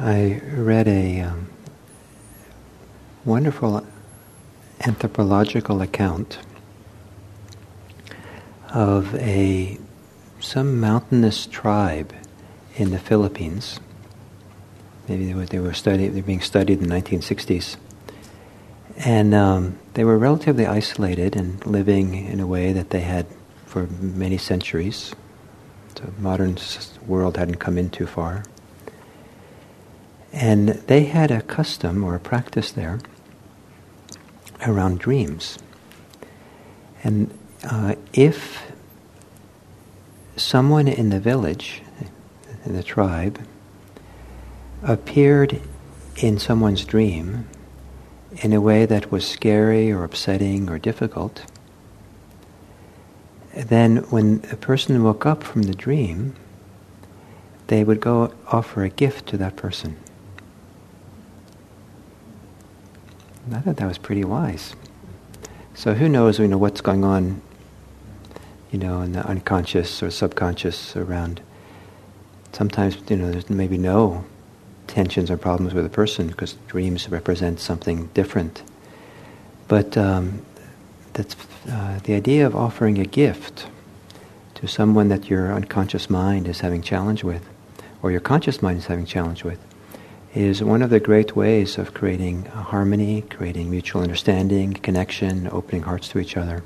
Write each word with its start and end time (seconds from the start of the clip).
I 0.00 0.40
read 0.52 0.86
a 0.86 1.22
um, 1.22 1.48
wonderful 3.24 3.84
anthropological 4.86 5.82
account 5.82 6.38
of 8.72 9.12
a 9.16 9.76
some 10.38 10.78
mountainous 10.78 11.46
tribe 11.46 12.14
in 12.76 12.92
the 12.92 13.00
Philippines. 13.00 13.80
Maybe 15.08 15.26
they 15.26 15.34
were, 15.34 15.46
they 15.46 15.58
were 15.58 15.74
studied, 15.74 16.10
they 16.10 16.20
being 16.20 16.42
studied 16.42 16.80
in 16.80 16.88
the 16.88 16.94
1960s. 16.94 17.76
And 18.98 19.34
um, 19.34 19.80
they 19.94 20.04
were 20.04 20.16
relatively 20.16 20.64
isolated 20.64 21.34
and 21.34 21.66
living 21.66 22.14
in 22.14 22.38
a 22.38 22.46
way 22.46 22.72
that 22.72 22.90
they 22.90 23.00
had 23.00 23.26
for 23.66 23.88
many 23.88 24.38
centuries. 24.38 25.12
The 25.96 26.12
modern 26.20 26.56
world 27.04 27.36
hadn't 27.36 27.56
come 27.56 27.76
in 27.76 27.90
too 27.90 28.06
far. 28.06 28.44
And 30.32 30.68
they 30.68 31.04
had 31.04 31.30
a 31.30 31.42
custom 31.42 32.04
or 32.04 32.14
a 32.14 32.20
practice 32.20 32.70
there 32.70 33.00
around 34.66 34.98
dreams. 34.98 35.58
And 37.02 37.36
uh, 37.64 37.94
if 38.12 38.70
someone 40.36 40.88
in 40.88 41.10
the 41.10 41.20
village, 41.20 41.82
in 42.64 42.74
the 42.74 42.82
tribe, 42.82 43.40
appeared 44.82 45.60
in 46.16 46.38
someone's 46.38 46.84
dream 46.84 47.48
in 48.42 48.52
a 48.52 48.60
way 48.60 48.86
that 48.86 49.10
was 49.10 49.26
scary 49.26 49.90
or 49.90 50.04
upsetting 50.04 50.68
or 50.68 50.78
difficult, 50.78 51.44
then 53.54 53.96
when 54.10 54.44
a 54.52 54.56
person 54.56 55.02
woke 55.02 55.26
up 55.26 55.42
from 55.42 55.62
the 55.62 55.74
dream, 55.74 56.34
they 57.68 57.82
would 57.82 58.00
go 58.00 58.32
offer 58.48 58.84
a 58.84 58.88
gift 58.88 59.26
to 59.28 59.36
that 59.36 59.56
person. 59.56 59.96
I 63.52 63.60
thought 63.60 63.76
that 63.76 63.86
was 63.86 63.98
pretty 63.98 64.24
wise. 64.24 64.74
So 65.74 65.94
who 65.94 66.08
knows, 66.08 66.38
you 66.38 66.48
know, 66.48 66.58
what's 66.58 66.80
going 66.80 67.04
on, 67.04 67.40
you 68.70 68.78
know, 68.78 69.00
in 69.00 69.12
the 69.12 69.24
unconscious 69.26 70.02
or 70.02 70.10
subconscious 70.10 70.96
around. 70.96 71.40
Sometimes, 72.52 72.98
you 73.08 73.16
know, 73.16 73.30
there's 73.30 73.48
maybe 73.48 73.78
no 73.78 74.24
tensions 74.86 75.30
or 75.30 75.36
problems 75.36 75.74
with 75.74 75.86
a 75.86 75.88
person 75.88 76.28
because 76.28 76.54
dreams 76.66 77.08
represent 77.08 77.60
something 77.60 78.06
different. 78.14 78.62
But 79.68 79.96
um, 79.96 80.44
that's 81.12 81.36
uh, 81.70 82.00
the 82.02 82.14
idea 82.14 82.46
of 82.46 82.56
offering 82.56 82.98
a 82.98 83.04
gift 83.04 83.66
to 84.54 84.66
someone 84.66 85.08
that 85.08 85.30
your 85.30 85.52
unconscious 85.52 86.10
mind 86.10 86.48
is 86.48 86.60
having 86.60 86.82
challenge 86.82 87.22
with, 87.22 87.46
or 88.02 88.10
your 88.10 88.20
conscious 88.20 88.60
mind 88.60 88.78
is 88.78 88.86
having 88.86 89.06
challenge 89.06 89.44
with 89.44 89.58
is 90.38 90.62
one 90.62 90.82
of 90.82 90.90
the 90.90 91.00
great 91.00 91.34
ways 91.34 91.78
of 91.78 91.92
creating 91.94 92.44
harmony, 92.44 93.22
creating 93.22 93.68
mutual 93.68 94.02
understanding, 94.02 94.72
connection, 94.72 95.48
opening 95.50 95.82
hearts 95.82 96.08
to 96.08 96.20
each 96.20 96.36
other. 96.36 96.62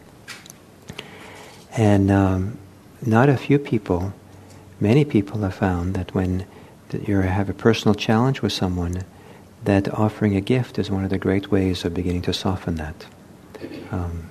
And 1.75 2.11
um, 2.11 2.59
not 3.01 3.31
a 3.31 3.37
few 3.39 3.59
people, 3.59 4.13
many 4.79 5.07
people 5.07 5.41
have 5.41 5.55
found 5.55 5.95
that 5.95 6.15
when 6.15 6.45
you 6.93 7.21
have 7.21 7.49
a 7.49 7.55
personal 7.55 7.95
challenge 7.95 8.43
with 8.43 8.53
someone, 8.53 9.05
that 9.65 9.89
offering 9.95 10.37
a 10.37 10.43
gift 10.43 10.79
is 10.79 10.91
one 10.91 11.05
of 11.05 11.09
the 11.09 11.17
great 11.17 11.51
ways 11.51 11.83
of 11.87 11.95
beginning 11.95 12.23
to 12.23 12.35
soften 12.35 12.75
that. 12.75 13.07
Um, 13.91 14.29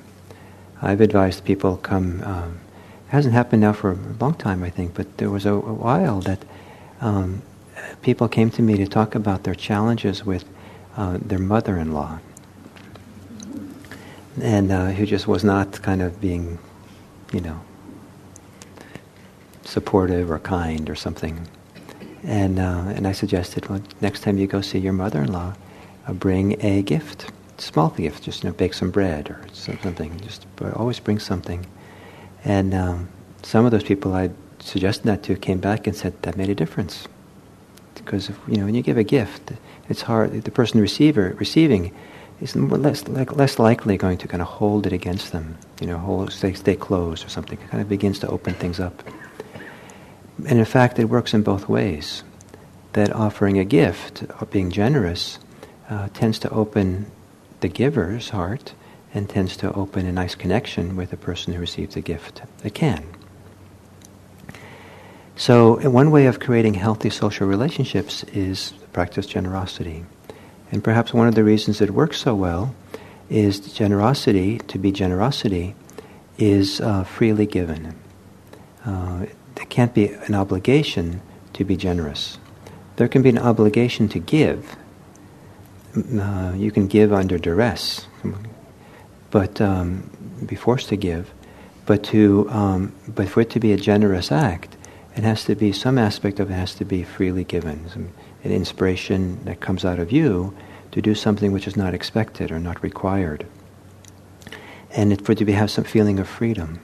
I've 0.84 1.01
advised 1.01 1.46
people 1.46 1.78
come. 1.78 2.22
Um, 2.24 2.59
it 3.07 3.12
hasn't 3.12 3.34
happened 3.34 3.62
now 3.63 3.74
for 3.74 3.94
a 3.94 3.97
long 4.19 4.35
time, 4.35 4.62
I 4.63 4.69
think, 4.69 4.94
but 4.94 5.18
there 5.18 5.31
was 5.31 5.47
a, 5.47 5.53
a 5.53 5.74
while 5.74 6.22
that 6.22 6.46
um, 7.00 7.41
people 8.02 8.28
came 8.28 8.50
to 8.52 8.62
me 8.62 8.78
to 8.78 8.88
talk 8.88 9.16
about 9.16 9.44
their 9.44 9.56
challenges 9.56 10.26
with 10.26 10.46
uh, 10.98 11.18
their 11.22 11.40
mother-in-law, 11.40 12.20
and 14.42 14.72
uh, 14.72 14.88
who 14.92 15.06
just 15.06 15.28
was 15.28 15.44
not 15.44 15.81
kind 15.81 16.02
of 16.02 16.20
being, 16.20 16.58
you 17.34 17.42
know, 17.42 17.60
supportive 19.64 20.30
or 20.31 20.40
kind 20.40 20.90
or 20.90 20.96
something. 20.96 21.48
And 22.24 22.60
uh, 22.60 22.94
and 22.96 23.08
I 23.08 23.14
suggested, 23.14 23.68
well, 23.70 23.81
next 24.02 24.22
time 24.22 24.38
you 24.38 24.48
go 24.48 24.62
see 24.62 24.80
your 24.80 24.94
mother-in-law, 24.94 25.56
uh, 26.08 26.14
bring 26.14 26.64
a 26.64 26.81
gift, 26.81 27.31
small 27.58 27.90
gift, 27.90 28.24
just 28.24 28.44
you 28.44 28.50
know, 28.50 28.56
bake 28.56 28.74
some 28.74 28.92
bread 28.92 29.30
or 29.30 29.42
something. 29.54 30.20
Just 30.20 30.46
always 30.76 31.00
bring 31.00 31.20
something. 31.20 31.66
And 32.44 32.74
um, 32.74 33.10
some 33.44 33.66
of 33.66 33.72
those 33.72 33.84
people 33.84 34.14
I 34.14 34.30
suggested 34.60 35.06
that 35.06 35.24
to 35.24 35.36
came 35.36 35.60
back 35.60 35.88
and 35.88 35.96
said 35.96 36.22
that 36.22 36.38
made 36.38 36.50
a 36.50 36.56
difference 36.56 37.08
because 37.96 38.29
if, 38.29 38.40
you 38.47 38.57
know 38.57 38.66
when 38.66 38.75
you 38.75 38.81
give 38.81 38.97
a 38.97 39.03
gift, 39.03 39.52
it's 39.90 40.02
hard. 40.02 40.44
The 40.44 40.52
person 40.52 40.81
receiver 40.81 41.35
receiving 41.38 41.94
is 42.41 42.56
less 42.56 43.07
like, 43.07 43.35
less 43.35 43.59
likely 43.59 43.97
going 43.97 44.18
to 44.18 44.28
kind 44.28 44.41
of 44.41 44.47
hold 44.47 44.88
it 44.88 44.94
against 44.94 45.31
them. 45.31 45.57
You 45.79 45.88
know, 45.88 45.97
hold 45.97 46.31
stay, 46.31 46.53
stay 46.53 46.75
closed 46.75 47.25
or 47.25 47.30
something. 47.30 47.59
It 47.59 47.69
kind 47.69 47.81
of 47.81 47.90
begins 47.90 48.19
to 48.19 48.28
open 48.28 48.53
things 48.56 48.80
up. 48.80 49.03
And 50.47 50.57
in 50.57 50.66
fact, 50.66 50.97
it 50.97 51.06
works 51.06 51.34
in 51.34 51.44
both 51.44 51.69
ways. 51.69 52.24
That 52.94 53.13
offering 53.13 53.57
a 53.57 53.63
gift, 53.63 54.24
or 54.41 54.47
being 54.47 54.69
generous, 54.69 55.40
uh, 55.90 56.09
tends 56.13 56.40
to 56.40 56.50
open 56.50 57.06
the 57.62 57.69
giver's 57.69 58.30
heart 58.30 58.74
and 59.13 59.30
tends 59.30 59.56
to 59.57 59.72
open 59.74 60.06
a 60.06 60.12
nice 60.12 60.35
connection 60.35 60.96
with 60.96 61.12
the 61.12 61.18
person 61.18 61.53
who 61.53 61.59
receives 61.59 61.96
the 61.96 62.01
gift. 62.01 62.41
It 62.63 62.74
can. 62.74 63.06
So, 65.41 65.79
one 65.90 66.12
way 66.12 66.28
of 66.28 66.40
creating 66.40 66.75
healthy 66.75 67.09
social 67.09 67.47
relationships 67.47 68.24
is 68.25 68.74
to 68.79 68.88
practice 68.90 69.25
generosity. 69.25 70.06
And 70.72 70.84
perhaps 70.84 71.16
one 71.16 71.28
of 71.28 71.34
the 71.34 71.44
reasons 71.44 71.81
it 71.81 71.90
works 71.90 72.19
so 72.19 72.35
well 72.35 72.75
is 73.28 73.59
generosity, 73.59 74.59
to 74.59 74.78
be 74.78 74.91
generosity, 74.91 75.74
is 76.38 76.80
uh, 76.80 77.06
freely 77.06 77.47
given. 77.47 77.96
Uh, 78.85 79.25
there 79.56 79.66
can't 79.66 79.96
be 79.96 80.09
an 80.09 80.35
obligation 80.35 81.24
to 81.53 81.66
be 81.66 81.75
generous. 81.75 82.38
There 82.97 83.07
can 83.07 83.24
be 83.24 83.30
an 83.30 83.40
obligation 83.40 84.09
to 84.09 84.19
give. 84.19 84.75
Uh, 85.97 86.53
you 86.56 86.69
can 86.72 86.85
give 86.85 87.12
under 87.12 87.40
duress, 87.40 88.06
but 89.31 89.59
um, 89.59 90.07
be 90.46 90.56
forced 90.56 90.90
to 90.90 90.97
give. 90.97 91.31
But 91.88 92.03
to, 92.13 92.47
um, 92.51 92.94
but 93.07 93.28
for 93.28 93.41
it 93.41 93.50
to 93.50 93.59
be 93.59 93.74
a 93.74 93.78
generous 93.78 94.31
act, 94.31 94.78
it 95.16 95.24
has 95.24 95.44
to 95.46 95.56
be, 95.56 95.72
some 95.72 95.98
aspect 95.98 96.40
of 96.40 96.50
it 96.50 96.54
has 96.54 96.74
to 96.76 96.86
be 96.86 97.04
freely 97.04 97.44
given. 97.44 97.90
Some, 97.90 98.10
an 98.44 98.52
inspiration 98.52 99.44
that 99.46 99.60
comes 99.60 99.86
out 99.86 100.00
of 100.00 100.12
you 100.12 100.56
to 100.92 101.02
do 101.02 101.16
something 101.16 101.52
which 101.52 101.68
is 101.68 101.78
not 101.78 101.94
expected 101.94 102.52
or 102.52 102.60
not 102.60 102.82
required. 102.82 103.46
And 104.92 105.14
it, 105.14 105.22
for 105.22 105.34
it 105.34 105.38
to 105.40 105.46
be, 105.46 105.54
have 105.54 105.72
some 105.72 105.84
feeling 105.84 106.20
of 106.20 106.28
freedom. 106.28 106.82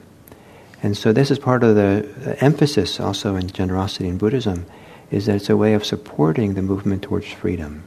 And 0.82 0.96
so 0.96 1.12
this 1.12 1.30
is 1.30 1.38
part 1.38 1.64
of 1.64 1.74
the 1.74 2.36
emphasis 2.40 3.00
also 3.00 3.34
in 3.34 3.48
generosity 3.48 4.08
in 4.08 4.18
Buddhism, 4.18 4.66
is 5.10 5.26
that 5.26 5.36
it's 5.36 5.50
a 5.50 5.56
way 5.56 5.74
of 5.74 5.84
supporting 5.84 6.54
the 6.54 6.62
movement 6.62 7.02
towards 7.02 7.26
freedom. 7.26 7.84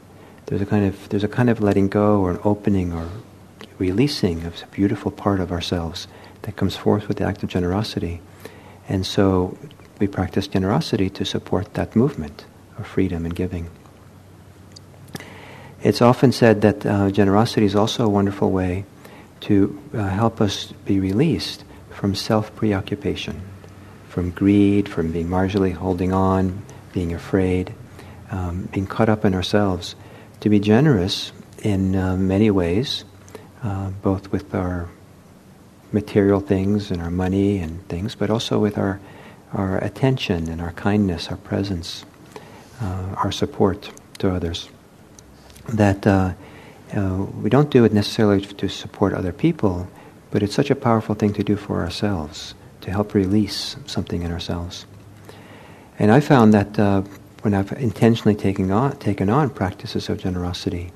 There's 0.48 0.62
a 0.62 0.66
kind 0.66 0.86
of 0.86 1.08
there's 1.10 1.24
a 1.24 1.30
kind 1.30 1.50
of 1.50 1.62
letting 1.62 1.88
go 1.88 2.20
or 2.20 2.32
an 2.32 2.40
opening 2.44 2.92
or 2.92 3.08
releasing 3.78 4.44
of 4.44 4.62
a 4.62 4.68
beautiful 4.68 5.12
part 5.12 5.40
of 5.40 5.52
ourselves 5.52 6.08
that 6.42 6.56
comes 6.56 6.76
forth 6.76 7.08
with 7.08 7.18
the 7.18 7.24
act 7.24 7.44
of 7.44 7.50
generosity. 7.50 8.22
And 8.90 9.06
so 9.06 9.58
we 10.02 10.08
practice 10.08 10.48
generosity 10.48 11.12
to 11.12 11.24
support 11.24 11.76
that 11.76 11.96
movement 11.96 12.46
of 12.80 12.88
freedom 12.88 13.24
and 13.24 13.36
giving. 13.36 13.70
It's 15.84 16.02
often 16.02 16.32
said 16.32 16.62
that 16.62 16.86
uh, 16.86 17.12
generosity 17.12 17.68
is 17.68 17.76
also 17.76 18.06
a 18.06 18.10
wonderful 18.10 18.52
way 18.52 18.84
to 19.42 19.80
uh, 19.94 20.08
help 20.10 20.42
us 20.42 20.72
be 20.86 21.00
released 21.00 21.64
from 21.92 22.16
self 22.16 22.56
preoccupation, 22.56 23.42
from 24.10 24.32
greed, 24.32 24.90
from 24.90 25.12
being 25.12 25.28
marginally 25.28 25.74
holding 25.74 26.12
on, 26.12 26.64
being 26.94 27.14
afraid, 27.14 27.74
um, 28.32 28.68
being 28.74 28.88
caught 28.88 29.08
up 29.08 29.24
in 29.24 29.36
ourselves. 29.36 29.96
To 30.40 30.50
be 30.50 30.60
generous 30.60 31.32
in 31.62 31.96
uh, 31.96 32.18
many 32.18 32.50
ways, 32.50 33.06
uh, 33.64 33.92
both 34.02 34.32
with 34.32 34.56
our 34.56 34.90
material 35.92 36.40
things 36.40 36.90
and 36.90 37.02
our 37.04 37.12
money 37.12 37.60
and 37.60 37.88
things, 37.88 38.16
but 38.16 38.32
also 38.32 38.58
with 38.58 38.80
our 38.80 39.00
our 39.54 39.78
attention 39.80 40.50
and 40.50 40.62
our 40.62 40.72
kindness, 40.74 41.28
our 41.30 41.38
presence, 41.38 42.06
uh, 42.82 43.16
our 43.18 43.32
support 43.32 43.92
to 44.20 44.34
others. 44.34 44.70
that 45.74 46.06
uh, 46.08 46.34
uh, 46.96 47.26
we 47.42 47.50
don't 47.50 47.70
do 47.70 47.86
it 47.86 47.94
necessarily 47.94 48.42
to 48.42 48.68
support 48.68 49.14
other 49.14 49.32
people, 49.32 49.88
but 50.32 50.44
it's 50.44 50.56
such 50.56 50.70
a 50.70 50.76
powerful 50.76 51.16
thing 51.16 51.34
to 51.34 51.44
do 51.44 51.56
for 51.56 51.82
ourselves, 51.82 52.54
to 52.82 52.92
help 52.92 53.14
release 53.14 53.76
something 53.86 54.24
in 54.24 54.32
ourselves. 54.32 54.86
And 56.00 56.12
I 56.12 56.20
found 56.20 56.54
that 56.54 56.80
uh, 56.80 57.04
when 57.42 57.54
I've 57.54 57.72
intentionally 57.74 58.36
taken 58.36 58.72
on, 58.72 58.98
taken 58.98 59.30
on 59.30 59.50
practices 59.50 60.10
of 60.10 60.18
generosity, 60.18 60.92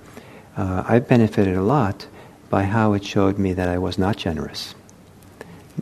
uh, 0.57 0.83
I've 0.87 1.07
benefited 1.07 1.55
a 1.55 1.61
lot 1.61 2.07
by 2.49 2.63
how 2.63 2.93
it 2.93 3.03
showed 3.03 3.37
me 3.37 3.53
that 3.53 3.69
I 3.69 3.77
was 3.77 3.97
not 3.97 4.17
generous. 4.17 4.75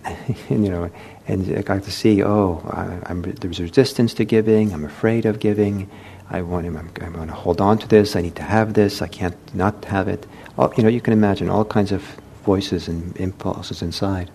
you 0.49 0.57
know, 0.57 0.89
and 1.27 1.57
I 1.57 1.61
got 1.61 1.83
to 1.83 1.91
see, 1.91 2.23
oh, 2.23 2.61
I, 3.05 3.11
am 3.11 3.21
there's 3.21 3.59
resistance 3.59 4.13
to 4.15 4.25
giving. 4.25 4.73
I'm 4.73 4.85
afraid 4.85 5.25
of 5.25 5.39
giving. 5.39 5.89
I 6.29 6.41
want, 6.41 6.65
I'm, 6.65 6.77
I'm 6.77 7.13
going 7.13 7.27
to 7.27 7.33
hold 7.33 7.61
on 7.61 7.77
to 7.79 7.87
this. 7.87 8.15
I 8.15 8.21
need 8.21 8.35
to 8.37 8.43
have 8.43 8.73
this. 8.73 9.01
I 9.01 9.07
can't 9.07 9.37
not 9.55 9.85
have 9.85 10.07
it. 10.07 10.25
All, 10.57 10.73
you 10.75 10.83
know, 10.83 10.89
you 10.89 11.01
can 11.01 11.13
imagine 11.13 11.49
all 11.49 11.65
kinds 11.65 11.91
of 11.91 12.03
voices 12.43 12.87
and 12.87 13.15
impulses 13.17 13.81
inside, 13.81 14.29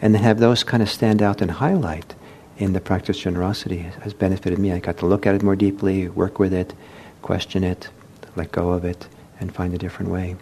and 0.00 0.14
to 0.14 0.20
have 0.20 0.38
those 0.38 0.64
kind 0.64 0.82
of 0.82 0.88
stand 0.88 1.22
out 1.22 1.42
and 1.42 1.50
highlight 1.50 2.14
in 2.56 2.72
the 2.72 2.80
practice 2.80 3.18
generosity 3.18 3.78
has 4.02 4.14
benefited 4.14 4.58
me. 4.58 4.72
I 4.72 4.78
got 4.78 4.98
to 4.98 5.06
look 5.06 5.26
at 5.26 5.34
it 5.34 5.42
more 5.42 5.56
deeply, 5.56 6.08
work 6.08 6.38
with 6.38 6.54
it, 6.54 6.72
question 7.20 7.64
it, 7.64 7.88
let 8.36 8.52
go 8.52 8.70
of 8.70 8.84
it, 8.84 9.08
and 9.40 9.52
find 9.52 9.74
a 9.74 9.78
different 9.78 10.10
way. 10.10 10.36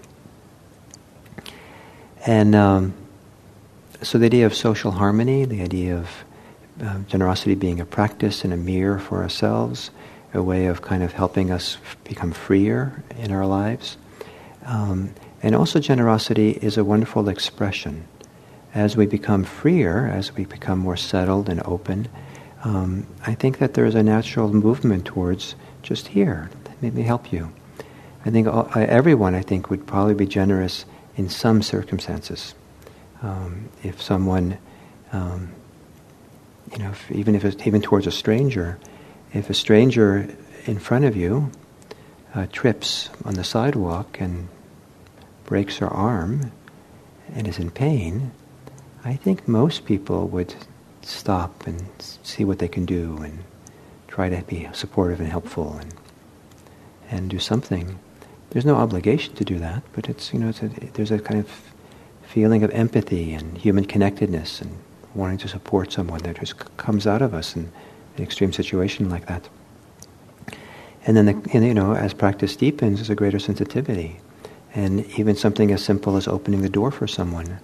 And 2.27 2.55
um, 2.55 2.95
so 4.03 4.19
the 4.19 4.27
idea 4.27 4.47
of 4.47 4.55
social 4.55 4.91
harmony, 4.91 5.45
the 5.45 5.63
idea 5.63 5.97
of 5.97 6.09
uh, 6.83 6.99
generosity 7.01 7.55
being 7.55 7.81
a 7.81 7.85
practice 7.85 8.45
and 8.45 8.53
a 8.53 8.57
mirror 8.57 8.99
for 8.99 9.23
ourselves, 9.23 9.91
a 10.35 10.43
way 10.43 10.67
of 10.67 10.83
kind 10.83 11.03
of 11.03 11.13
helping 11.13 11.51
us 11.51 11.77
f- 11.85 11.97
become 12.05 12.33
freer 12.33 13.03
in 13.19 13.31
our 13.31 13.47
lives. 13.47 13.97
Um, 14.65 15.15
and 15.43 15.55
also, 15.55 15.81
generosity 15.81 16.53
is 16.63 16.77
a 16.77 16.85
wonderful 16.85 17.29
expression. 17.29 18.07
As 18.75 18.97
we 18.97 19.07
become 19.07 19.45
freer, 19.45 20.07
as 20.07 20.35
we 20.35 20.45
become 20.45 20.79
more 20.79 20.97
settled 20.97 21.49
and 21.49 21.61
open, 21.65 22.09
um, 22.65 23.07
I 23.27 23.35
think 23.35 23.59
that 23.59 23.75
there 23.75 23.85
is 23.85 23.95
a 23.95 24.03
natural 24.03 24.53
movement 24.53 25.05
towards 25.05 25.55
just 25.83 26.09
here. 26.09 26.51
Let 26.81 26.95
me 26.95 27.03
help 27.03 27.33
you. 27.33 27.53
I 28.25 28.31
think 28.31 28.47
all, 28.47 28.69
everyone, 28.75 29.35
I 29.35 29.43
think, 29.43 29.69
would 29.69 29.87
probably 29.87 30.15
be 30.15 30.27
generous 30.27 30.85
in 31.17 31.29
some 31.29 31.61
circumstances. 31.63 32.55
Um, 33.23 33.69
if 33.83 34.03
someone, 34.03 34.59
um, 35.13 35.53
you 36.73 36.79
know, 36.79 36.91
if, 36.91 37.11
even 37.11 37.35
if 37.35 37.45
it's 37.45 37.67
even 37.67 37.81
towards 37.81 38.07
a 38.07 38.11
stranger, 38.11 38.79
if 39.33 39.49
a 39.49 39.55
stranger 39.55 40.29
in 40.67 40.79
front 40.79 41.05
of 41.05 41.17
you 41.17 41.51
uh, 42.35 42.47
trips 42.53 43.09
on 43.25 43.35
the 43.35 43.45
sidewalk 43.45 44.21
and 44.21 44.49
breaks 45.45 45.79
her 45.79 45.89
arm 45.89 46.53
and 47.35 47.47
is 47.47 47.59
in 47.59 47.71
pain, 47.71 48.33
I 49.05 49.15
think 49.15 49.47
most 49.47 49.85
people 49.85 50.29
would 50.29 50.55
stop 51.03 51.67
and 51.67 51.85
see 51.99 52.45
what 52.45 52.59
they 52.59 52.69
can 52.69 52.85
do 52.87 53.19
and 53.19 53.45
try 54.09 54.29
to 54.29 54.43
be 54.43 54.69
supportive 54.73 55.21
and 55.21 55.29
helpful 55.29 55.77
and 55.81 55.95
and 57.11 57.29
do 57.29 57.39
something. 57.39 57.99
There's 58.51 58.65
no 58.65 58.77
obligation 58.77 59.35
to 59.35 59.45
do 59.45 59.59
that, 59.59 59.83
but 59.93 60.09
it's 60.09 60.33
you 60.33 60.39
know 60.39 60.49
it's 60.49 60.63
a, 60.63 60.69
there's 60.95 61.11
a 61.11 61.19
kind 61.19 61.41
of 61.41 61.72
feeling 62.23 62.63
of 62.63 62.71
empathy 62.71 63.35
and 63.35 63.59
human 63.59 63.85
connectedness 63.85 64.61
and 64.61 64.77
wanting 65.15 65.39
to 65.39 65.49
support 65.49 65.93
someone 65.93 66.21
that 66.21 66.39
just 66.39 66.77
comes 66.77 67.07
out 67.07 67.23
of 67.23 67.35
us 67.35 67.57
in 67.57 67.71
an 68.17 68.23
extreme 68.23 68.53
situation 68.53 69.11
like 69.11 69.27
that. 69.27 69.49
And 71.05 71.17
then, 71.17 71.27
the, 71.27 71.51
and, 71.53 71.65
you 71.65 71.75
know, 71.75 71.95
as 71.95 72.15
practice 72.15 72.55
deepens, 72.55 72.99
there's 72.99 73.11
a 73.11 73.15
greater 73.15 73.39
sensitivity. 73.39 74.21
And 74.75 75.05
even 75.19 75.37
something 75.37 75.71
as 75.73 75.85
simple 75.85 76.17
as 76.17 76.29
opening 76.29 76.63
the 76.63 76.69
door 76.69 76.91
for 76.91 77.07
someone 77.07 77.59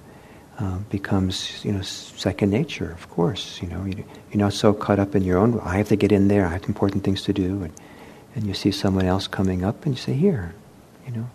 uh, 0.58 0.78
becomes, 0.90 1.64
you 1.64 1.72
know, 1.72 1.82
second 1.82 2.50
nature, 2.50 2.90
of 2.90 3.08
course. 3.10 3.62
You 3.62 3.68
know, 3.68 3.84
you, 3.84 4.04
are 4.34 4.36
not 4.36 4.52
so 4.52 4.72
caught 4.72 4.98
up 4.98 5.14
in 5.14 5.22
your 5.22 5.38
own, 5.38 5.60
I 5.60 5.76
have 5.76 5.88
to 5.88 5.96
get 5.96 6.10
in 6.10 6.28
there, 6.28 6.46
I 6.46 6.50
have 6.50 6.64
important 6.64 7.04
things 7.04 7.22
to 7.22 7.32
do. 7.32 7.62
And, 7.62 7.72
and 8.34 8.46
you 8.46 8.54
see 8.54 8.72
someone 8.72 9.06
else 9.06 9.26
coming 9.28 9.64
up 9.64 9.86
and 9.86 9.94
you 9.94 10.00
say, 10.00 10.14
here, 10.14 10.54
you 11.06 11.12
know. 11.12 11.30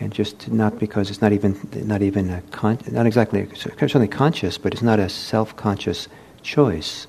And 0.00 0.12
just 0.12 0.50
not 0.50 0.78
because 0.78 1.08
it's 1.08 1.22
not 1.22 1.32
even, 1.32 1.56
not 1.72 2.02
even 2.02 2.30
a, 2.30 2.42
con- 2.50 2.80
not 2.90 3.06
exactly, 3.06 3.48
certainly 3.54 4.08
conscious, 4.08 4.58
but 4.58 4.72
it's 4.72 4.82
not 4.82 4.98
a 4.98 5.08
self-conscious 5.08 6.08
choice 6.42 7.06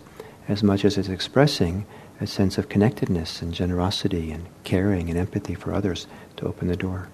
as 0.48 0.64
much 0.64 0.86
as 0.86 0.98
it's 0.98 1.10
expressing 1.10 1.86
a 2.22 2.28
sense 2.28 2.58
of 2.58 2.70
connectedness 2.70 3.42
and 3.42 3.54
generosity 3.54 4.32
and 4.32 4.46
caring 4.64 5.10
and 5.10 5.20
empathy 5.20 5.56
for 5.56 5.74
others 5.74 6.08
to 6.38 6.46
open 6.46 6.68
the 6.68 6.76
door. 6.76 7.10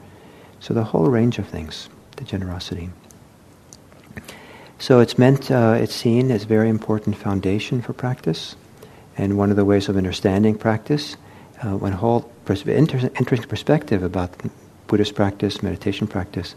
So 0.60 0.74
the 0.74 0.84
whole 0.84 1.08
range 1.08 1.40
of 1.40 1.48
things, 1.48 1.90
the 2.18 2.24
generosity. 2.24 2.90
So 4.78 5.00
it's 5.00 5.18
meant, 5.18 5.50
uh, 5.50 5.78
it's 5.80 5.96
seen 5.96 6.32
as 6.32 6.44
very 6.44 6.70
important 6.70 7.16
foundation 7.16 7.82
for 7.82 7.94
practice, 7.94 8.56
and 9.18 9.38
one 9.38 9.50
of 9.50 9.56
the 9.56 9.66
ways 9.66 9.90
of 9.90 9.98
understanding 9.98 10.56
practice. 10.56 11.18
Uh, 11.64 11.78
one 11.78 11.92
whole 11.92 12.22
pers- 12.46 12.64
inter- 12.64 13.12
interesting 13.20 13.50
perspective 13.50 14.04
about 14.04 14.32
Buddhist 14.92 15.16
practice, 15.16 15.64
meditation 15.64 16.06
practice, 16.06 16.54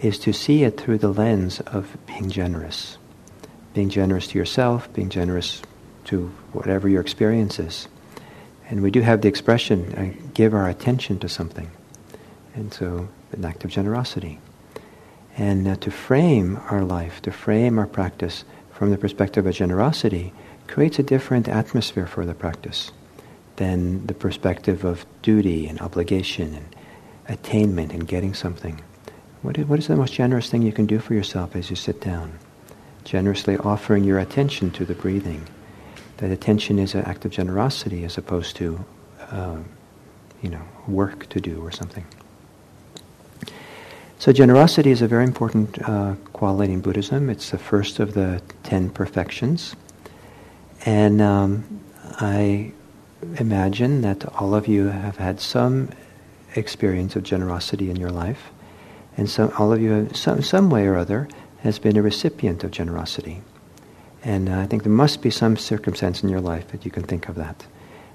is 0.00 0.16
to 0.20 0.32
see 0.32 0.62
it 0.62 0.80
through 0.80 0.98
the 0.98 1.12
lens 1.12 1.58
of 1.58 1.96
being 2.06 2.30
generous. 2.30 2.98
Being 3.74 3.88
generous 3.88 4.28
to 4.28 4.38
yourself, 4.38 4.92
being 4.92 5.08
generous 5.08 5.60
to 6.04 6.28
whatever 6.52 6.88
your 6.88 7.00
experience 7.00 7.58
is. 7.58 7.88
And 8.68 8.80
we 8.80 8.92
do 8.92 9.00
have 9.00 9.22
the 9.22 9.28
expression, 9.28 9.92
uh, 9.96 10.28
give 10.34 10.54
our 10.54 10.68
attention 10.68 11.18
to 11.18 11.28
something. 11.28 11.68
And 12.54 12.72
so, 12.72 13.08
an 13.32 13.44
act 13.44 13.64
of 13.64 13.72
generosity. 13.72 14.38
And 15.36 15.66
uh, 15.66 15.74
to 15.78 15.90
frame 15.90 16.60
our 16.70 16.84
life, 16.84 17.22
to 17.22 17.32
frame 17.32 17.76
our 17.80 17.88
practice 17.88 18.44
from 18.70 18.92
the 18.92 18.98
perspective 18.98 19.48
of 19.48 19.54
generosity, 19.56 20.32
creates 20.68 21.00
a 21.00 21.02
different 21.02 21.48
atmosphere 21.48 22.06
for 22.06 22.24
the 22.24 22.34
practice 22.34 22.92
than 23.56 24.06
the 24.06 24.14
perspective 24.14 24.84
of 24.84 25.04
duty 25.22 25.66
and 25.66 25.80
obligation 25.80 26.54
and 26.54 26.76
attainment 27.28 27.92
and 27.92 28.06
getting 28.06 28.34
something. 28.34 28.80
What 29.42 29.58
is, 29.58 29.66
what 29.66 29.78
is 29.78 29.88
the 29.88 29.96
most 29.96 30.12
generous 30.12 30.50
thing 30.50 30.62
you 30.62 30.72
can 30.72 30.86
do 30.86 30.98
for 30.98 31.14
yourself 31.14 31.56
as 31.56 31.70
you 31.70 31.76
sit 31.76 32.00
down? 32.00 32.38
Generously 33.04 33.58
offering 33.58 34.04
your 34.04 34.18
attention 34.18 34.70
to 34.72 34.84
the 34.84 34.94
breathing 34.94 35.46
that 36.18 36.30
attention 36.30 36.78
is 36.78 36.94
an 36.94 37.04
act 37.04 37.24
of 37.24 37.30
generosity 37.30 38.04
as 38.04 38.16
opposed 38.16 38.56
to, 38.56 38.84
uh, 39.30 39.58
you 40.42 40.48
know, 40.48 40.62
work 40.86 41.28
to 41.28 41.40
do 41.40 41.60
or 41.60 41.70
something. 41.70 42.04
So 44.18 44.32
generosity 44.32 44.90
is 44.90 45.02
a 45.02 45.08
very 45.08 45.24
important 45.24 45.78
uh, 45.86 46.14
quality 46.32 46.72
in 46.72 46.80
Buddhism. 46.80 47.28
It's 47.28 47.50
the 47.50 47.58
first 47.58 47.98
of 47.98 48.14
the 48.14 48.40
ten 48.62 48.88
perfections. 48.90 49.76
And 50.86 51.20
um, 51.20 51.80
I 52.20 52.72
imagine 53.38 54.02
that 54.02 54.24
all 54.40 54.54
of 54.54 54.66
you 54.68 54.86
have 54.86 55.16
had 55.16 55.40
some 55.40 55.90
experience 56.54 57.16
of 57.16 57.22
generosity 57.22 57.90
in 57.90 57.96
your 57.96 58.10
life. 58.10 58.50
And 59.16 59.28
some, 59.30 59.52
all 59.58 59.72
of 59.72 59.80
you, 59.80 60.10
some, 60.12 60.42
some 60.42 60.70
way 60.70 60.86
or 60.86 60.96
other, 60.96 61.28
has 61.60 61.78
been 61.78 61.96
a 61.96 62.02
recipient 62.02 62.64
of 62.64 62.70
generosity. 62.70 63.42
And 64.22 64.48
uh, 64.48 64.58
I 64.60 64.66
think 64.66 64.82
there 64.82 64.92
must 64.92 65.22
be 65.22 65.30
some 65.30 65.56
circumstance 65.56 66.22
in 66.22 66.28
your 66.28 66.40
life 66.40 66.68
that 66.68 66.84
you 66.84 66.90
can 66.90 67.02
think 67.02 67.28
of 67.28 67.36
that. 67.36 67.66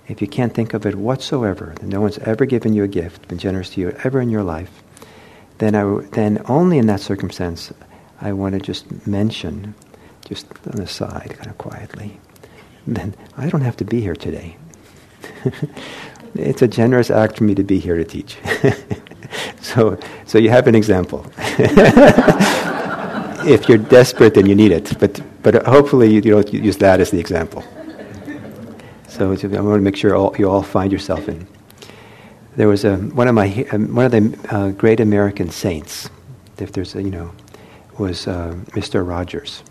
If 0.07 0.21
you 0.21 0.27
can't 0.27 0.53
think 0.53 0.73
of 0.73 0.85
it 0.85 0.95
whatsoever, 0.95 1.75
that 1.79 1.85
no 1.85 2.01
one's 2.01 2.17
ever 2.19 2.45
given 2.45 2.73
you 2.73 2.83
a 2.83 2.87
gift, 2.87 3.27
been 3.27 3.37
generous 3.37 3.69
to 3.71 3.81
you 3.81 3.95
ever 4.03 4.19
in 4.19 4.29
your 4.29 4.43
life, 4.43 4.83
then, 5.59 5.75
I 5.75 5.83
then 6.11 6.41
only 6.45 6.79
in 6.79 6.87
that 6.87 6.99
circumstance 6.99 7.71
I 8.19 8.33
want 8.33 8.55
to 8.55 8.59
just 8.59 9.07
mention, 9.07 9.75
just 10.25 10.47
on 10.65 10.77
the 10.77 10.87
side, 10.87 11.35
kind 11.37 11.49
of 11.49 11.57
quietly, 11.57 12.19
then 12.87 13.15
I 13.37 13.49
don't 13.49 13.61
have 13.61 13.77
to 13.77 13.85
be 13.85 14.01
here 14.01 14.15
today. 14.15 14.57
it's 16.35 16.61
a 16.61 16.67
generous 16.67 17.09
act 17.09 17.37
for 17.37 17.43
me 17.43 17.55
to 17.55 17.63
be 17.63 17.79
here 17.79 17.97
to 17.97 18.03
teach. 18.03 18.37
so, 19.61 19.97
so 20.25 20.37
you 20.37 20.49
have 20.49 20.67
an 20.67 20.75
example. 20.75 21.25
if 23.47 23.67
you're 23.67 23.77
desperate, 23.77 24.33
then 24.33 24.45
you 24.45 24.55
need 24.55 24.71
it. 24.71 24.97
But, 24.99 25.21
but 25.43 25.65
hopefully 25.65 26.13
you, 26.13 26.21
don't 26.21 26.53
use 26.53 26.77
that 26.77 26.99
as 26.99 27.11
the 27.11 27.19
example. 27.19 27.63
So 29.07 29.31
I 29.31 29.31
want 29.31 29.43
to 29.43 29.79
make 29.79 29.95
sure 29.95 30.15
all, 30.15 30.35
you 30.37 30.49
all 30.49 30.63
find 30.63 30.91
yourself 30.91 31.27
in. 31.27 31.47
There 32.55 32.67
was 32.67 32.85
a, 32.85 32.97
one 32.97 33.27
of 33.27 33.35
my 33.35 33.65
um, 33.71 33.95
one 33.95 34.05
of 34.05 34.11
the 34.11 34.37
uh, 34.49 34.71
great 34.71 34.99
American 34.99 35.49
saints. 35.49 36.09
If 36.57 36.73
there's 36.73 36.95
a, 36.95 37.01
you 37.01 37.09
know, 37.09 37.31
was 37.97 38.27
uh, 38.27 38.55
Mr. 38.71 39.07
Rogers. 39.07 39.63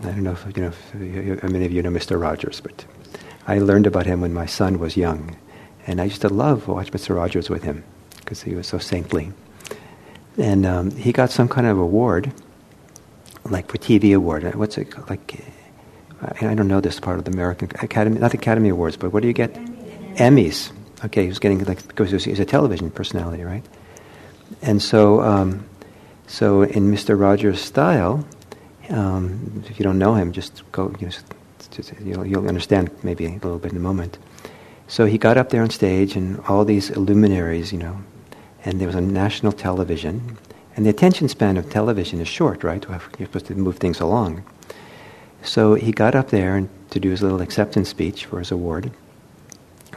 I 0.00 0.06
don't 0.06 0.22
know 0.22 0.32
if 0.32 0.44
you 0.56 0.62
know 0.62 0.68
if, 0.68 1.40
how 1.40 1.48
many 1.48 1.64
of 1.64 1.72
you 1.72 1.82
know 1.82 1.90
Mr. 1.90 2.20
Rogers, 2.20 2.60
but 2.60 2.84
I 3.46 3.58
learned 3.58 3.86
about 3.86 4.06
him 4.06 4.20
when 4.20 4.32
my 4.32 4.46
son 4.46 4.78
was 4.78 4.96
young, 4.96 5.36
and 5.86 6.00
I 6.00 6.04
used 6.04 6.20
to 6.22 6.28
love 6.28 6.68
watch 6.68 6.92
Mr. 6.92 7.16
Rogers 7.16 7.50
with 7.50 7.64
him 7.64 7.84
because 8.18 8.42
he 8.42 8.54
was 8.54 8.66
so 8.66 8.78
saintly. 8.78 9.32
And 10.38 10.64
um, 10.64 10.90
he 10.92 11.12
got 11.12 11.30
some 11.30 11.48
kind 11.48 11.66
of 11.66 11.78
award 11.78 12.32
like 13.44 13.70
for 13.70 13.78
TV 13.78 14.14
award. 14.14 14.44
Uh, 14.44 14.52
what's 14.52 14.78
it 14.78 14.88
like? 15.08 15.44
I 16.22 16.54
don't 16.54 16.68
know 16.68 16.80
this 16.80 17.00
part 17.00 17.18
of 17.18 17.24
the 17.24 17.32
American 17.32 17.70
Academy, 17.80 18.18
not 18.20 18.30
the 18.30 18.38
Academy 18.38 18.68
Awards, 18.68 18.96
but 18.96 19.12
what 19.12 19.22
do 19.22 19.28
you 19.28 19.34
get? 19.34 19.52
Emmys. 20.16 20.70
Okay, 21.04 21.22
he 21.22 21.28
was 21.28 21.40
getting 21.40 21.64
like 21.64 21.86
because 21.88 22.24
he's 22.24 22.38
a 22.38 22.44
television 22.44 22.90
personality, 22.90 23.42
right? 23.42 23.64
And 24.60 24.80
so, 24.80 25.20
um, 25.20 25.66
so 26.28 26.62
in 26.62 26.92
Mr. 26.92 27.18
Rogers' 27.18 27.60
style, 27.60 28.24
um, 28.90 29.64
if 29.68 29.80
you 29.80 29.84
don't 29.84 29.98
know 29.98 30.14
him, 30.14 30.32
just 30.32 30.62
go. 30.70 30.94
You 31.00 31.08
know, 31.08 31.12
just, 31.68 31.92
you'll, 32.00 32.26
you'll 32.26 32.48
understand 32.48 32.90
maybe 33.02 33.26
a 33.26 33.30
little 33.30 33.58
bit 33.58 33.72
in 33.72 33.76
a 33.76 33.80
moment. 33.80 34.18
So 34.88 35.06
he 35.06 35.16
got 35.16 35.36
up 35.36 35.50
there 35.50 35.62
on 35.62 35.70
stage, 35.70 36.16
and 36.16 36.40
all 36.48 36.64
these 36.64 36.94
luminaries, 36.96 37.72
you 37.72 37.78
know, 37.78 37.98
and 38.64 38.80
there 38.80 38.86
was 38.86 38.96
a 38.96 39.00
national 39.00 39.52
television, 39.52 40.36
and 40.76 40.84
the 40.84 40.90
attention 40.90 41.28
span 41.28 41.56
of 41.56 41.70
television 41.70 42.20
is 42.20 42.28
short, 42.28 42.62
right? 42.62 42.84
You're 43.18 43.26
supposed 43.26 43.46
to 43.46 43.54
move 43.54 43.78
things 43.78 44.00
along. 44.00 44.44
So 45.42 45.74
he 45.74 45.92
got 45.92 46.14
up 46.14 46.30
there 46.30 46.56
and, 46.56 46.68
to 46.90 47.00
do 47.00 47.10
his 47.10 47.22
little 47.22 47.40
acceptance 47.40 47.88
speech 47.88 48.26
for 48.26 48.38
his 48.38 48.50
award, 48.50 48.90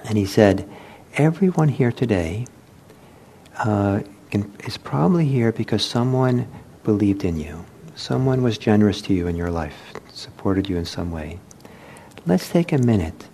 and 0.05 0.17
he 0.17 0.25
said, 0.25 0.67
"Everyone 1.15 1.67
here 1.67 1.91
today 1.91 2.48
uh, 3.60 4.00
can, 4.31 4.51
is 4.65 4.77
probably 4.77 5.25
here 5.25 5.51
because 5.51 5.84
someone 5.86 6.48
believed 6.84 7.25
in 7.25 7.39
you, 7.39 7.65
someone 7.95 8.41
was 8.43 8.57
generous 8.57 9.01
to 9.01 9.13
you 9.13 9.27
in 9.27 9.36
your 9.36 9.51
life, 9.51 9.93
supported 10.13 10.69
you 10.69 10.77
in 10.77 10.86
some 10.86 11.12
way. 11.12 11.39
Let's 12.25 12.50
take 12.50 12.72
a 12.72 12.77
minute 12.77 13.27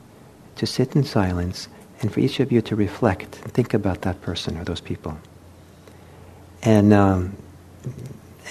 to 0.56 0.66
sit 0.66 0.96
in 0.96 1.04
silence 1.04 1.68
and 2.02 2.12
for 2.12 2.20
each 2.20 2.40
of 2.40 2.52
you 2.52 2.62
to 2.62 2.76
reflect 2.76 3.40
and 3.44 3.54
think 3.54 3.74
about 3.74 4.02
that 4.02 4.22
person 4.22 4.58
or 4.58 4.64
those 4.64 4.82
people." 4.82 5.18
And 6.64 6.94
um, 6.94 7.36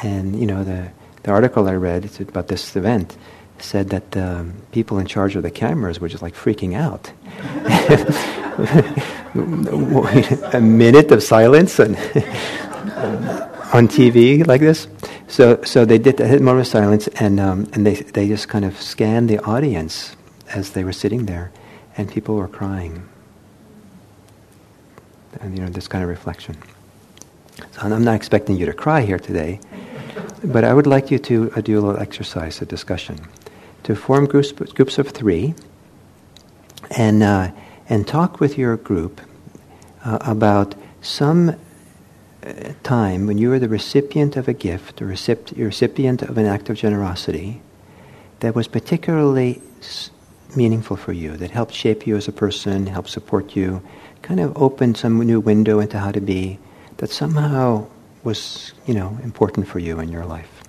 and 0.02 0.38
you 0.38 0.46
know 0.46 0.64
the 0.64 0.90
the 1.22 1.30
article 1.30 1.68
I 1.68 1.74
read 1.74 2.10
about 2.20 2.48
this 2.48 2.74
event 2.76 3.16
said 3.58 3.90
that 3.90 4.16
um, 4.16 4.54
people 4.72 4.98
in 4.98 5.06
charge 5.06 5.36
of 5.36 5.42
the 5.42 5.50
cameras 5.50 6.00
were 6.00 6.08
just 6.08 6.22
like 6.22 6.34
freaking 6.34 6.74
out. 6.74 7.12
a 10.54 10.60
minute 10.60 11.12
of 11.12 11.22
silence 11.22 11.78
on, 11.78 11.94
on 13.74 13.88
TV 13.88 14.46
like 14.46 14.60
this. 14.60 14.88
So, 15.28 15.62
so 15.62 15.84
they 15.84 15.98
did 15.98 16.20
a 16.20 16.40
moment 16.40 16.66
of 16.66 16.66
silence, 16.66 17.06
and 17.08 17.38
um, 17.38 17.68
and 17.72 17.86
they 17.86 17.94
they 17.94 18.26
just 18.26 18.48
kind 18.48 18.64
of 18.64 18.80
scanned 18.80 19.28
the 19.28 19.38
audience 19.44 20.16
as 20.52 20.70
they 20.70 20.84
were 20.84 20.92
sitting 20.92 21.26
there, 21.26 21.50
and 21.96 22.10
people 22.10 22.36
were 22.36 22.48
crying. 22.48 23.08
And 25.40 25.56
you 25.56 25.64
know 25.64 25.70
this 25.70 25.88
kind 25.88 26.02
of 26.02 26.10
reflection. 26.10 26.56
So 27.72 27.82
I'm 27.82 28.04
not 28.04 28.14
expecting 28.14 28.56
you 28.56 28.66
to 28.66 28.72
cry 28.72 29.02
here 29.02 29.18
today, 29.18 29.60
but 30.42 30.64
I 30.64 30.74
would 30.74 30.86
like 30.86 31.10
you 31.10 31.18
to 31.18 31.52
uh, 31.54 31.60
do 31.60 31.78
a 31.78 31.80
little 31.80 32.00
exercise, 32.00 32.60
a 32.62 32.66
discussion, 32.66 33.18
to 33.84 33.94
form 33.94 34.26
groups 34.26 34.52
groups 34.52 34.98
of 34.98 35.08
three, 35.08 35.54
and 36.90 37.22
uh, 37.22 37.50
and 37.88 38.06
talk 38.06 38.40
with 38.40 38.58
your 38.58 38.76
group 38.76 39.20
uh, 40.04 40.18
about 40.20 40.74
some 41.02 41.50
uh, 41.50 42.52
time 42.82 43.26
when 43.26 43.38
you 43.38 43.50
were 43.50 43.58
the 43.58 43.68
recipient 43.68 44.36
of 44.36 44.48
a 44.48 44.52
gift 44.52 45.02
or 45.02 45.06
recipient 45.06 46.22
of 46.22 46.38
an 46.38 46.46
act 46.46 46.70
of 46.70 46.76
generosity 46.76 47.60
that 48.40 48.54
was 48.54 48.66
particularly 48.66 49.60
meaningful 50.56 50.96
for 50.96 51.12
you, 51.12 51.36
that 51.36 51.50
helped 51.50 51.74
shape 51.74 52.06
you 52.06 52.16
as 52.16 52.28
a 52.28 52.32
person, 52.32 52.86
helped 52.86 53.10
support 53.10 53.56
you, 53.56 53.82
kind 54.22 54.40
of 54.40 54.56
opened 54.56 54.96
some 54.96 55.18
new 55.20 55.40
window 55.40 55.80
into 55.80 55.98
how 55.98 56.12
to 56.12 56.20
be, 56.20 56.58
that 56.98 57.10
somehow 57.10 57.86
was, 58.22 58.72
you 58.86 58.94
know, 58.94 59.18
important 59.22 59.66
for 59.66 59.78
you 59.78 59.98
in 60.00 60.10
your 60.10 60.24
life. 60.24 60.62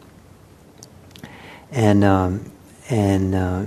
And, 1.71 2.03
um, 2.03 2.51
and 2.89 3.35
uh, 3.35 3.65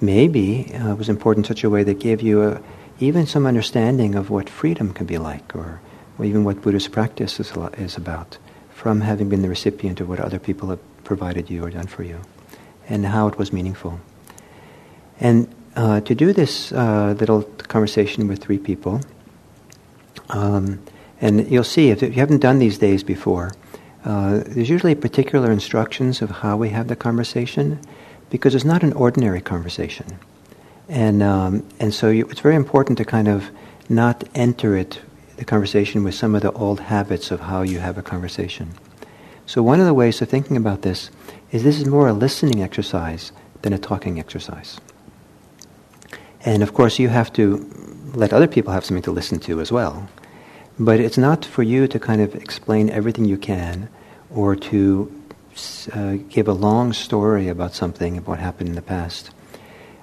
maybe 0.00 0.74
uh, 0.74 0.94
was 0.94 1.08
important 1.08 1.46
in 1.46 1.48
such 1.48 1.64
a 1.64 1.70
way 1.70 1.82
that 1.84 1.98
gave 1.98 2.20
you 2.22 2.42
a, 2.42 2.62
even 3.00 3.26
some 3.26 3.46
understanding 3.46 4.14
of 4.14 4.30
what 4.30 4.48
freedom 4.48 4.92
can 4.92 5.06
be 5.06 5.18
like, 5.18 5.54
or, 5.56 5.80
or 6.18 6.24
even 6.24 6.44
what 6.44 6.62
Buddhist 6.62 6.92
practice 6.92 7.40
is, 7.40 7.52
is 7.78 7.96
about, 7.96 8.38
from 8.72 9.00
having 9.00 9.28
been 9.28 9.42
the 9.42 9.48
recipient 9.48 10.00
of 10.00 10.08
what 10.08 10.20
other 10.20 10.38
people 10.38 10.68
have 10.68 11.04
provided 11.04 11.50
you 11.50 11.64
or 11.64 11.70
done 11.70 11.86
for 11.86 12.02
you, 12.02 12.20
and 12.88 13.06
how 13.06 13.26
it 13.26 13.36
was 13.36 13.52
meaningful. 13.52 14.00
And 15.20 15.48
uh, 15.76 16.00
to 16.00 16.14
do 16.14 16.32
this 16.32 16.72
uh, 16.72 17.14
little 17.18 17.42
conversation 17.42 18.28
with 18.28 18.42
three 18.42 18.58
people, 18.58 19.00
um, 20.30 20.80
and 21.20 21.50
you'll 21.50 21.64
see 21.64 21.90
if 21.90 22.02
you 22.02 22.12
haven't 22.12 22.40
done 22.40 22.58
these 22.58 22.78
days 22.78 23.02
before, 23.02 23.52
uh, 24.04 24.42
there's 24.46 24.68
usually 24.68 24.94
particular 24.94 25.50
instructions 25.50 26.20
of 26.20 26.30
how 26.30 26.56
we 26.56 26.68
have 26.70 26.88
the 26.88 26.96
conversation, 26.96 27.80
because 28.30 28.54
it's 28.54 28.64
not 28.64 28.82
an 28.82 28.92
ordinary 28.92 29.40
conversation. 29.40 30.18
And, 30.88 31.22
um, 31.22 31.66
and 31.80 31.94
so 31.94 32.10
you, 32.10 32.26
it's 32.26 32.40
very 32.40 32.56
important 32.56 32.98
to 32.98 33.04
kind 33.04 33.28
of 33.28 33.50
not 33.88 34.24
enter 34.34 34.76
it, 34.76 35.00
the 35.36 35.44
conversation, 35.44 36.04
with 36.04 36.14
some 36.14 36.34
of 36.34 36.42
the 36.42 36.52
old 36.52 36.80
habits 36.80 37.30
of 37.30 37.40
how 37.40 37.62
you 37.62 37.78
have 37.78 37.96
a 37.96 38.02
conversation. 38.02 38.72
So 39.46 39.62
one 39.62 39.80
of 39.80 39.86
the 39.86 39.94
ways 39.94 40.20
of 40.20 40.28
thinking 40.28 40.56
about 40.56 40.82
this 40.82 41.10
is 41.50 41.62
this 41.62 41.78
is 41.78 41.86
more 41.86 42.08
a 42.08 42.12
listening 42.12 42.62
exercise 42.62 43.32
than 43.62 43.72
a 43.72 43.78
talking 43.78 44.18
exercise. 44.18 44.78
And 46.44 46.62
of 46.62 46.74
course, 46.74 46.98
you 46.98 47.08
have 47.08 47.32
to 47.34 47.66
let 48.14 48.32
other 48.32 48.46
people 48.46 48.72
have 48.72 48.84
something 48.84 49.02
to 49.02 49.10
listen 49.10 49.40
to 49.40 49.60
as 49.60 49.72
well. 49.72 50.08
But 50.78 51.00
it's 51.00 51.18
not 51.18 51.44
for 51.44 51.62
you 51.62 51.86
to 51.88 51.98
kind 51.98 52.20
of 52.20 52.34
explain 52.34 52.90
everything 52.90 53.24
you 53.24 53.38
can 53.38 53.88
or 54.30 54.56
to 54.56 55.10
uh, 55.92 56.16
give 56.28 56.48
a 56.48 56.52
long 56.52 56.92
story 56.92 57.48
about 57.48 57.74
something, 57.74 58.18
about 58.18 58.28
what 58.28 58.38
happened 58.40 58.68
in 58.68 58.74
the 58.74 58.82
past. 58.82 59.30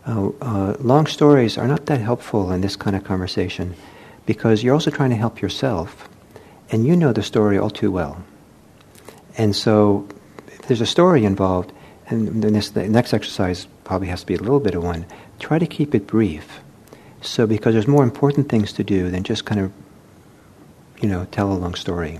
Uh, 0.07 0.29
uh, 0.41 0.75
long 0.79 1.05
stories 1.05 1.57
are 1.57 1.67
not 1.67 1.85
that 1.85 1.99
helpful 1.99 2.51
in 2.51 2.61
this 2.61 2.75
kind 2.75 2.95
of 2.95 3.03
conversation 3.03 3.75
because 4.25 4.63
you're 4.63 4.73
also 4.73 4.89
trying 4.89 5.09
to 5.09 5.15
help 5.15 5.41
yourself 5.41 6.09
and 6.71 6.87
you 6.87 6.95
know 6.95 7.11
the 7.11 7.21
story 7.21 7.57
all 7.57 7.69
too 7.69 7.91
well. 7.91 8.23
And 9.37 9.55
so 9.55 10.07
if 10.47 10.61
there's 10.63 10.81
a 10.81 10.85
story 10.85 11.25
involved, 11.25 11.71
and 12.07 12.41
this, 12.43 12.71
the 12.71 12.87
next 12.87 13.13
exercise 13.13 13.67
probably 13.83 14.07
has 14.07 14.21
to 14.21 14.25
be 14.25 14.35
a 14.35 14.39
little 14.39 14.59
bit 14.59 14.75
of 14.75 14.83
one, 14.83 15.05
try 15.41 15.59
to 15.59 15.67
keep 15.67 15.93
it 15.93 16.07
brief. 16.07 16.61
So 17.21 17.45
because 17.45 17.73
there's 17.73 17.87
more 17.87 18.03
important 18.03 18.49
things 18.49 18.71
to 18.73 18.83
do 18.83 19.11
than 19.11 19.23
just 19.23 19.45
kind 19.45 19.59
of, 19.59 19.71
you 21.01 21.09
know, 21.09 21.25
tell 21.25 21.51
a 21.51 21.57
long 21.57 21.75
story. 21.75 22.19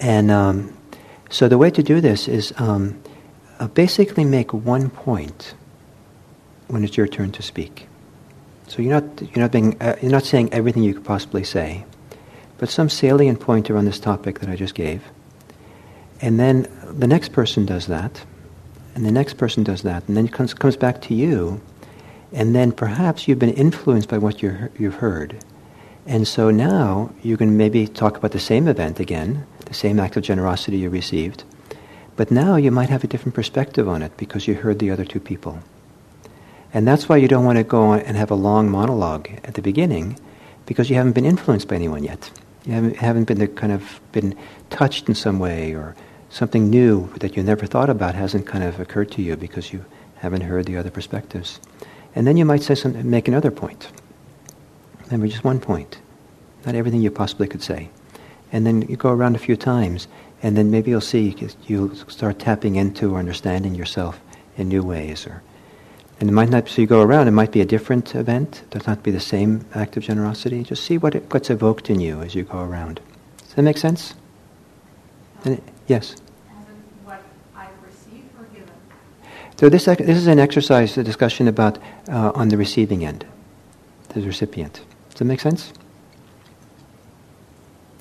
And 0.00 0.30
um, 0.30 0.76
so 1.30 1.48
the 1.48 1.58
way 1.58 1.70
to 1.70 1.82
do 1.82 2.00
this 2.00 2.28
is 2.28 2.52
um, 2.56 3.00
uh, 3.58 3.68
basically 3.68 4.24
make 4.24 4.52
one 4.52 4.90
point 4.90 5.54
when 6.68 6.84
it's 6.84 6.96
your 6.96 7.06
turn 7.06 7.32
to 7.32 7.42
speak. 7.42 7.88
So 8.68 8.82
you're 8.82 9.00
not 9.00 9.22
you're 9.22 9.42
not 9.42 9.52
being 9.52 9.80
uh, 9.80 9.96
you're 10.02 10.10
not 10.10 10.24
saying 10.24 10.52
everything 10.52 10.82
you 10.82 10.94
could 10.94 11.04
possibly 11.04 11.44
say, 11.44 11.84
but 12.58 12.68
some 12.68 12.88
salient 12.88 13.40
point 13.40 13.70
around 13.70 13.84
this 13.84 14.00
topic 14.00 14.40
that 14.40 14.48
I 14.48 14.56
just 14.56 14.74
gave. 14.74 15.02
And 16.20 16.40
then 16.40 16.66
the 16.82 17.06
next 17.06 17.32
person 17.32 17.66
does 17.66 17.86
that, 17.86 18.24
and 18.96 19.04
the 19.04 19.12
next 19.12 19.34
person 19.34 19.62
does 19.62 19.82
that, 19.82 20.08
and 20.08 20.16
then 20.16 20.24
it 20.24 20.32
comes 20.32 20.54
comes 20.54 20.76
back 20.76 21.02
to 21.02 21.14
you, 21.14 21.60
and 22.32 22.54
then 22.54 22.72
perhaps 22.72 23.28
you've 23.28 23.38
been 23.38 23.50
influenced 23.50 24.08
by 24.08 24.18
what 24.18 24.42
you 24.42 24.70
you've 24.78 24.96
heard, 24.96 25.36
and 26.06 26.26
so 26.26 26.50
now 26.50 27.10
you 27.22 27.36
can 27.36 27.56
maybe 27.56 27.86
talk 27.86 28.16
about 28.16 28.32
the 28.32 28.40
same 28.40 28.66
event 28.66 28.98
again, 28.98 29.46
the 29.66 29.74
same 29.74 30.00
act 30.00 30.16
of 30.16 30.22
generosity 30.22 30.78
you 30.78 30.88
received, 30.88 31.44
but 32.16 32.30
now 32.30 32.56
you 32.56 32.70
might 32.70 32.88
have 32.88 33.04
a 33.04 33.06
different 33.06 33.34
perspective 33.34 33.86
on 33.86 34.02
it 34.02 34.16
because 34.16 34.48
you 34.48 34.54
heard 34.54 34.78
the 34.78 34.90
other 34.90 35.04
two 35.04 35.20
people. 35.20 35.60
And 36.72 36.88
that's 36.88 37.08
why 37.08 37.18
you 37.18 37.28
don't 37.28 37.44
want 37.44 37.58
to 37.58 37.64
go 37.64 37.92
and 37.92 38.16
have 38.16 38.30
a 38.30 38.34
long 38.34 38.70
monologue 38.70 39.28
at 39.44 39.54
the 39.54 39.62
beginning, 39.62 40.18
because 40.64 40.88
you 40.88 40.96
haven't 40.96 41.12
been 41.12 41.26
influenced 41.26 41.68
by 41.68 41.76
anyone 41.76 42.02
yet. 42.02 42.30
You 42.64 42.72
haven't, 42.72 42.96
haven't 42.96 43.24
been 43.24 43.46
kind 43.54 43.72
of 43.72 44.00
been 44.12 44.34
touched 44.70 45.08
in 45.08 45.14
some 45.14 45.38
way, 45.38 45.74
or 45.74 45.94
something 46.36 46.68
new 46.68 47.08
that 47.20 47.34
you 47.34 47.42
never 47.42 47.64
thought 47.64 47.88
about 47.88 48.14
hasn't 48.14 48.46
kind 48.46 48.62
of 48.62 48.78
occurred 48.78 49.10
to 49.10 49.22
you 49.22 49.36
because 49.36 49.72
you 49.72 49.82
haven't 50.16 50.42
heard 50.42 50.66
the 50.66 50.76
other 50.76 50.90
perspectives. 50.90 51.58
And 52.14 52.26
then 52.26 52.36
you 52.36 52.44
might 52.44 52.62
say 52.62 52.74
something, 52.74 53.08
make 53.08 53.26
another 53.26 53.50
point. 53.50 53.88
Remember, 55.06 55.28
just 55.28 55.44
one 55.44 55.60
point, 55.60 55.98
not 56.66 56.74
everything 56.74 57.00
you 57.00 57.10
possibly 57.10 57.48
could 57.48 57.62
say. 57.62 57.88
And 58.52 58.66
then 58.66 58.82
you 58.82 58.96
go 58.96 59.12
around 59.12 59.34
a 59.34 59.38
few 59.38 59.56
times, 59.56 60.08
and 60.42 60.58
then 60.58 60.70
maybe 60.70 60.90
you'll 60.90 61.00
see 61.00 61.34
you'll 61.66 61.94
start 61.94 62.38
tapping 62.38 62.76
into 62.76 63.14
or 63.14 63.18
understanding 63.18 63.74
yourself 63.74 64.20
in 64.58 64.68
new 64.68 64.82
ways, 64.82 65.26
or 65.26 65.42
and 66.20 66.28
it 66.30 66.32
might 66.32 66.48
not, 66.48 66.68
so 66.68 66.80
you 66.80 66.86
go 66.86 67.02
around, 67.02 67.28
it 67.28 67.32
might 67.32 67.52
be 67.52 67.60
a 67.60 67.66
different 67.66 68.14
event. 68.14 68.62
It 68.62 68.70
does 68.70 68.86
not 68.86 69.02
be 69.02 69.10
the 69.10 69.20
same 69.20 69.66
act 69.74 69.98
of 69.98 70.02
generosity. 70.02 70.62
Just 70.62 70.84
see 70.84 70.96
what 70.96 71.14
it, 71.14 71.24
what's 71.32 71.50
evoked 71.50 71.90
in 71.90 72.00
you 72.00 72.22
as 72.22 72.34
you 72.34 72.42
go 72.42 72.60
around. 72.60 73.00
Does 73.38 73.54
that 73.54 73.62
make 73.62 73.76
sense? 73.76 74.14
It, 75.44 75.62
yes? 75.86 76.16
So 79.56 79.70
this, 79.70 79.86
this 79.86 80.16
is 80.16 80.26
an 80.26 80.38
exercise, 80.38 80.98
a 80.98 81.02
discussion 81.02 81.48
about 81.48 81.78
uh, 82.10 82.32
on 82.34 82.48
the 82.48 82.58
receiving 82.58 83.06
end, 83.06 83.24
the 84.10 84.20
recipient. 84.20 84.82
Does 85.10 85.18
that 85.18 85.24
make 85.24 85.40
sense? 85.40 85.72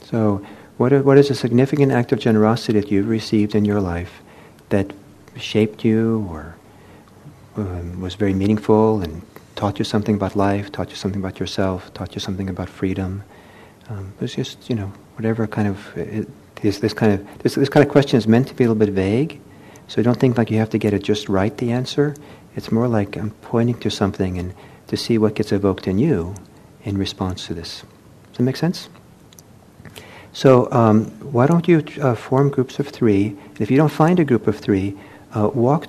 So 0.04 0.46
what, 0.78 0.92
what 1.06 1.18
is 1.18 1.30
a 1.30 1.36
significant 1.36 1.94
act 1.94 2.12
of 2.12 2.20
generosity 2.20 2.80
that 2.80 2.92
you've 2.92 3.08
received 3.08 3.56
in 3.56 3.64
your 3.64 3.80
life 3.80 4.22
that 4.68 4.92
shaped 5.38 5.86
you 5.86 6.28
or 6.30 6.56
um, 7.56 8.02
was 8.02 8.16
very 8.16 8.34
meaningful 8.34 9.02
and 9.02 9.22
taught 9.56 9.80
you 9.80 9.86
something 9.86 10.16
about 10.16 10.36
life, 10.36 10.74
taught 10.74 10.90
you 10.90 10.98
something 10.98 11.22
about 11.22 11.40
yourself, 11.40 11.94
taught 11.94 12.16
you 12.16 12.20
something 12.20 12.50
about 12.50 12.68
freedom. 12.68 13.24
Um, 13.88 14.12
it 14.18 14.22
was 14.22 14.36
just, 14.36 14.70
you 14.70 14.76
know, 14.76 14.92
whatever 15.16 15.48
kind 15.48 15.70
of, 15.70 15.98
it, 15.98 16.28
this, 16.56 16.80
this 16.80 16.94
kind 16.94 17.14
of, 17.14 17.38
this, 17.40 17.56
this 17.56 17.70
kind 17.70 17.86
of 17.86 17.90
question 17.90 18.18
is 18.18 18.28
meant 18.28 18.50
to 18.50 18.54
be 18.54 18.66
a 18.66 18.68
little 18.68 18.86
bit 18.86 18.94
vague. 18.94 19.40
So 19.88 20.01
don't 20.01 20.20
think 20.20 20.38
like 20.38 20.50
you 20.50 20.58
have 20.58 20.70
to 20.72 20.77
get 20.77 20.94
it 20.94 21.04
just 21.04 21.30
right, 21.30 21.56
the 21.58 21.72
answer. 21.72 22.15
It's 22.56 22.72
more 22.72 22.88
like 22.88 23.18
I'm 23.18 23.32
pointing 23.42 23.80
to 23.80 23.89
something 23.89 24.38
and 24.38 24.54
to 24.88 24.98
see 24.98 25.18
what 25.18 25.36
gets 25.36 25.51
evoked 25.51 25.88
in 25.88 26.00
you 26.00 26.36
in 26.84 26.98
response 26.98 27.48
to 27.48 27.54
this. 27.54 27.84
Does 28.30 28.38
that 28.38 28.44
make 28.44 28.56
sense? 28.56 28.89
So 30.32 30.72
um, 30.72 31.06
why 31.32 31.48
don't 31.48 31.68
you 31.68 31.84
uh, 32.01 32.15
form 32.15 32.50
groups 32.50 32.80
of 32.80 32.88
three? 32.88 33.36
If 33.60 33.70
you 33.70 33.77
don't 33.77 33.92
find 33.92 34.20
a 34.20 34.25
group 34.25 34.48
of 34.48 34.58
three, 34.58 34.98
uh, 35.34 35.50
walk 35.54 35.84